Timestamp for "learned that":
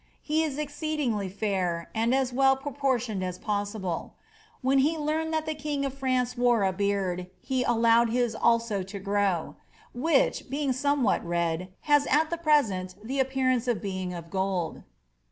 4.97-5.45